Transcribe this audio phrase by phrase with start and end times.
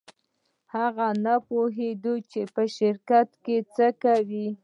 [0.75, 4.47] هغه نه پوهېده چې په شرکت کې څه کوي.